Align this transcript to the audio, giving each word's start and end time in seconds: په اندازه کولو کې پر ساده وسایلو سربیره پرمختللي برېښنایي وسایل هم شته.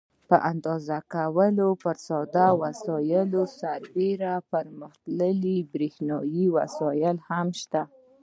په 0.29 0.35
اندازه 0.51 0.97
کولو 1.13 1.67
کې 1.73 1.79
پر 1.83 1.95
ساده 2.07 2.47
وسایلو 2.61 3.43
سربیره 3.59 4.33
پرمختللي 4.51 5.57
برېښنایي 5.73 6.45
وسایل 6.57 7.17
هم 7.29 7.47
شته. 7.61 7.81